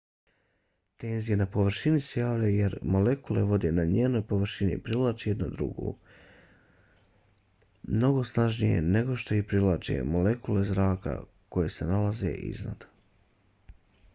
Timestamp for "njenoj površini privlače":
3.91-5.27